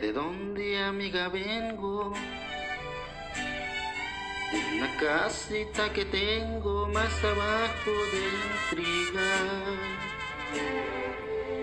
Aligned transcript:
dónde 0.00 0.78
amiga 0.78 1.28
vengo? 1.28 2.12
De 4.52 4.76
una 4.76 4.96
casita 4.98 5.90
que 5.92 6.04
tengo 6.04 6.88
más 6.88 7.24
abajo 7.24 7.90
del 8.12 8.42
trigal. 8.70 9.78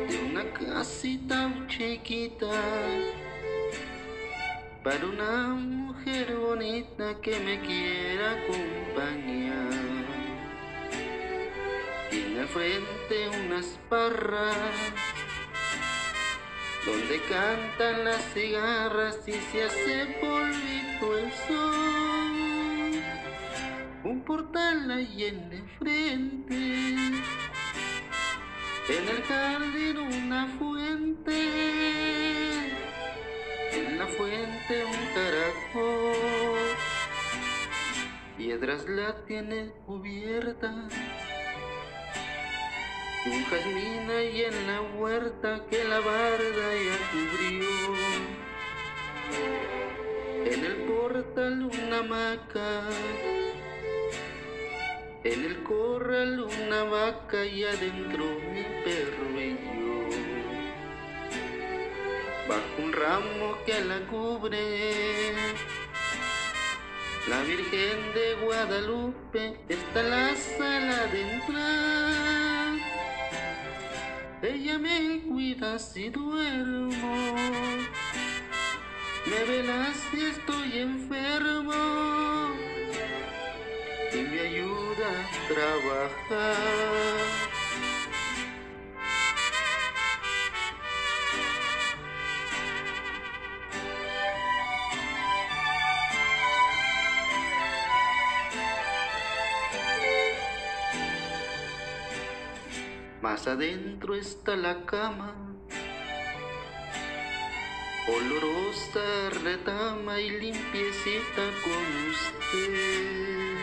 De 0.09 0.17
una 0.29 0.43
casita 0.51 1.51
chiquita 1.67 2.51
para 4.83 5.05
una 5.05 5.47
mujer 5.53 6.35
bonita 6.35 7.15
que 7.21 7.39
me 7.39 7.59
quiera 7.61 8.31
acompañar. 8.31 9.69
Tiene 12.09 12.47
frente 12.47 13.29
unas 13.45 13.79
parras 13.89 15.12
donde 16.85 17.21
cantan 17.29 18.03
las 18.03 18.21
cigarras 18.33 19.17
y 19.27 19.31
se 19.33 19.63
hace 19.63 20.17
polvito 20.19 21.17
el 21.17 21.31
sol. 21.47 23.03
Un 24.03 24.21
portal 24.25 24.91
ahí 24.91 25.25
en 25.25 25.53
el 25.53 25.69
frente, 25.79 26.95
en 28.89 29.07
el 29.07 29.23
jardín 29.23 29.97
una 29.97 30.47
fuente, 30.59 31.37
en 33.71 33.97
la 33.97 34.07
fuente 34.07 34.85
un 34.85 35.05
caracol, 35.13 36.57
piedras 38.37 38.89
la 38.89 39.15
tiene 39.25 39.71
cubierta 39.85 40.89
un 43.25 43.45
jazmín 43.45 44.11
ahí 44.11 44.41
en 44.43 44.67
la 44.67 44.81
huerta 44.81 45.65
que 45.69 45.83
la 45.85 45.99
barda 45.99 46.67
ya 46.87 46.97
cubrió. 47.11 47.69
En 50.45 50.65
el 50.65 50.75
portal 50.83 51.63
una 51.63 51.99
hamaca, 51.99 52.81
en 55.23 55.45
el 55.45 55.63
corral 55.63 56.41
una 56.41 56.83
vaca 56.83 57.45
y 57.45 57.63
adentro 57.63 58.25
mi 58.51 58.63
perro 58.83 59.39
y 59.39 59.51
yo. 59.51 60.09
Bajo 62.49 62.83
un 62.83 62.91
ramo 62.91 63.57
que 63.65 63.79
la 63.85 63.99
cubre, 64.07 65.33
la 67.29 67.41
Virgen 67.43 68.13
de 68.13 68.35
Guadalupe 68.43 69.61
está 69.69 70.01
en 70.01 70.09
la 70.09 70.35
sala 70.35 71.05
de 71.05 71.21
entrar. 71.21 72.52
Ella 74.43 74.77
me 74.77 75.21
cuida 75.21 75.79
si 75.79 76.09
duermo, 76.09 77.15
me 79.25 79.43
vela 79.45 79.93
si 80.11 80.19
estoy 80.19 80.79
enfermo 80.79 82.51
y 84.11 84.17
me 84.17 84.39
ayuda 84.41 85.07
a 85.07 85.47
trabajar. 85.47 87.52
Más 103.23 103.47
adentro 103.47 104.15
está 104.15 104.57
la 104.57 104.85
cama, 104.85 105.33
olorosa 108.05 109.29
retama 109.41 110.19
y 110.19 110.29
limpiecita 110.29 111.43
con 111.63 111.85
usted. 112.11 113.55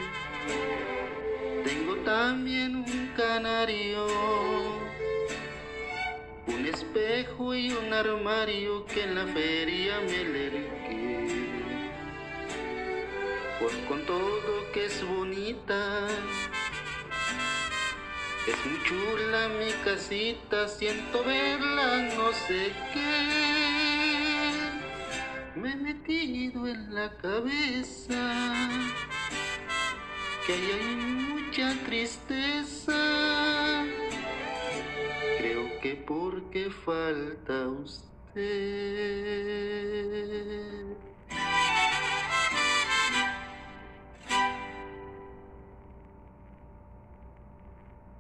Tengo 1.63 1.95
también 1.97 2.77
un 2.77 3.13
canario, 3.15 4.07
un 6.47 6.65
espejo 6.65 7.55
y 7.55 7.71
un 7.71 7.93
armario 7.93 8.87
que 8.87 9.03
en 9.03 9.15
la 9.15 9.27
feria 9.27 10.01
me 10.01 10.25
lerqué. 10.25 11.29
Pues 13.61 13.75
con 13.87 14.07
todo 14.07 14.73
que 14.73 14.87
es 14.87 15.07
bonita 15.07 16.09
es 18.51 18.67
muy 18.67 18.83
chula 18.85 19.49
mi 19.49 19.73
casita, 19.85 20.67
siento 20.67 21.23
verla, 21.25 22.09
no 22.17 22.33
sé 22.33 22.73
qué. 22.93 24.51
Me 25.55 25.73
he 25.73 25.77
metido 25.77 26.67
en 26.67 26.95
la 26.95 27.11
cabeza 27.17 28.69
que 30.47 30.53
ahí 30.53 30.71
hay 30.73 30.97
mucha 30.97 31.75
tristeza. 31.87 33.85
Creo 35.39 35.81
que 35.81 35.95
porque 35.95 36.71
falta 36.71 37.69
usted. 37.69 38.11